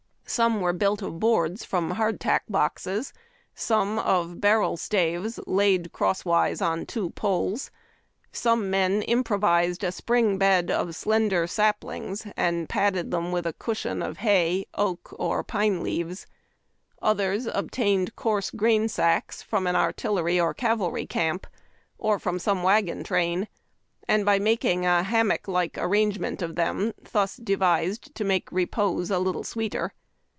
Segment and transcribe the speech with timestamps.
[0.25, 3.11] Some were built of boards from hardtack boxes;
[3.53, 7.69] some of barrel staves laid crosswise on two poles;
[8.31, 9.31] some men impro LIFE IN LOG HUTS.
[9.31, 14.19] it) vised a spring bed of slender sajilings, and padded them witli a cushion of
[14.19, 16.27] liay, oak or pine leaves;
[17.01, 21.45] others obtained coarse grain sacks from an artillery or cavalry camp,
[21.97, 23.49] or from some wagon train,
[24.07, 29.11] and by niakiiig a hammock like arrange ment of them thus devised to make repose
[29.11, 29.91] a little sweeter.